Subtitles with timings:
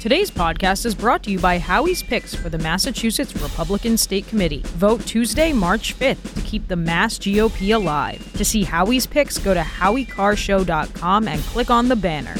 [0.00, 4.62] Today's podcast is brought to you by Howie's Picks for the Massachusetts Republican State Committee.
[4.64, 8.32] Vote Tuesday, March 5th to keep the Mass GOP alive.
[8.34, 12.36] To see Howie's Picks, go to howiecarrshow.com and click on the banner.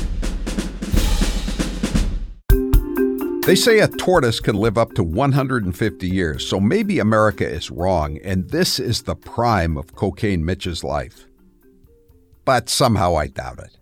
[3.44, 8.18] They say a tortoise can live up to 150 years, so maybe America is wrong,
[8.22, 11.26] and this is the prime of Cocaine Mitch's life.
[12.44, 13.77] But somehow I doubt it.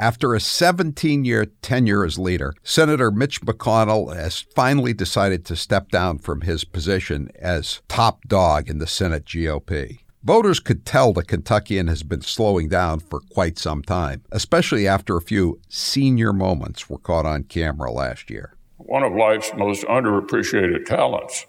[0.00, 5.88] After a 17 year tenure as leader, Senator Mitch McConnell has finally decided to step
[5.88, 9.98] down from his position as top dog in the Senate GOP.
[10.22, 15.16] Voters could tell the Kentuckian has been slowing down for quite some time, especially after
[15.16, 18.54] a few senior moments were caught on camera last year.
[18.76, 21.44] One of life's most underappreciated talents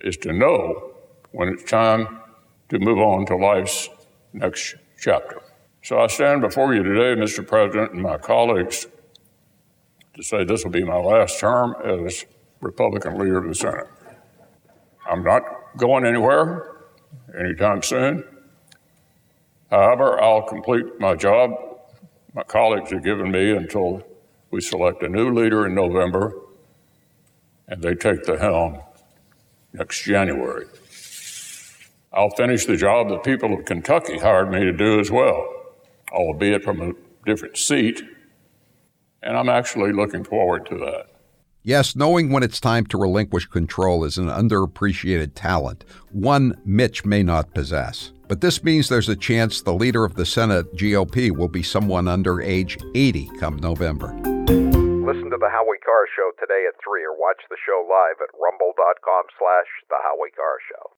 [0.00, 0.94] is to know
[1.32, 2.20] when it's time
[2.70, 3.90] to move on to life's
[4.32, 5.43] next chapter.
[5.84, 7.46] So I stand before you today, Mr.
[7.46, 8.86] President, and my colleagues
[10.14, 12.24] to say this will be my last term as
[12.62, 13.86] Republican leader of the Senate.
[15.06, 15.42] I'm not
[15.76, 16.72] going anywhere
[17.38, 18.24] anytime soon.
[19.70, 21.50] However, I'll complete my job
[22.32, 24.02] my colleagues have given me until
[24.50, 26.32] we select a new leader in November
[27.68, 28.80] and they take the helm
[29.74, 30.64] next January.
[32.10, 35.63] I'll finish the job the people of Kentucky hired me to do as well,
[36.14, 36.92] albeit from a
[37.26, 38.02] different seat,
[39.22, 41.06] and I'm actually looking forward to that.
[41.66, 47.22] Yes, knowing when it's time to relinquish control is an underappreciated talent, one Mitch may
[47.22, 48.12] not possess.
[48.28, 52.06] But this means there's a chance the leader of the Senate GOP will be someone
[52.06, 54.12] under age 80 come November.
[55.08, 58.28] Listen to the Howie Carr Show today at 3 or watch the show live at
[58.36, 60.90] rumble.com slash the Howie Carr Show.